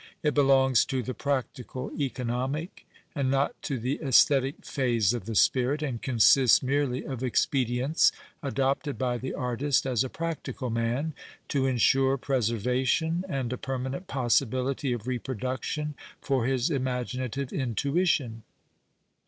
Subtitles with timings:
[0.23, 5.83] It belongs to the practical (economic) and not to the festhetic phase of the spirit,
[5.83, 8.11] and consists merely of expedients
[8.41, 11.13] adopted by the artist as a practical man,
[11.49, 18.41] to ensure preservation and a permanent ]iossibility of repro duction for his imaginative intuition.